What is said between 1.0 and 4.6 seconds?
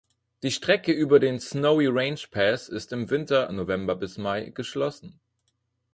den "Snowy Range Pass" ist im Winter (November–Mai)